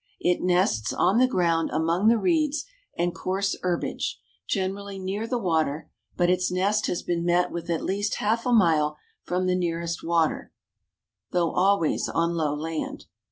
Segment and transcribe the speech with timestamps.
[0.19, 2.65] It nests on the ground among the reeds
[2.97, 7.83] and coarse herbage, generally near the water, but its nest has been met with at
[7.83, 10.51] least half a mile from the nearest water,
[11.29, 13.05] though always on low land.